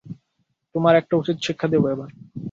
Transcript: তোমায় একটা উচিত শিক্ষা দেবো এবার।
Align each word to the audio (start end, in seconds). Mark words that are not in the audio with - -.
তোমায় 0.75 0.97
একটা 0.97 1.13
উচিত 1.17 1.37
শিক্ষা 1.41 1.67
দেবো 1.67 1.87
এবার। 1.89 2.09